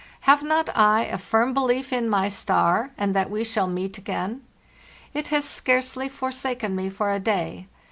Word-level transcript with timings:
Have 0.21 0.41
not 0.41 0.75
I 0.75 1.03
a 1.03 1.19
firm 1.19 1.53
belief 1.53 1.93
in 1.93 2.09
my 2.09 2.27
star, 2.27 2.89
and 2.97 3.15
that 3.15 3.29
we 3.29 3.43
shall 3.43 3.67
meet 3.67 3.99
again? 3.99 4.41
It 5.13 5.27
has 5.27 5.45
scarcely 5.45 6.09
forsaken 6.09 6.75
me 6.75 6.89
for 6.89 7.11
a 7.13 7.19
day. 7.19 7.67